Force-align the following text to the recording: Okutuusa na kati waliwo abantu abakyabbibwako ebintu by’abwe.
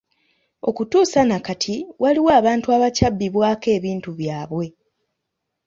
Okutuusa 0.69 1.19
na 1.29 1.37
kati 1.47 1.75
waliwo 2.03 2.29
abantu 2.39 2.67
abakyabbibwako 2.75 3.67
ebintu 3.77 4.09
by’abwe. 4.19 4.65